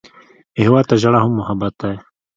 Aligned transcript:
هېواد 0.63 0.85
ته 0.89 0.95
ژړا 1.01 1.19
هم 1.21 1.33
محبت 1.39 1.73
دی 1.81 1.95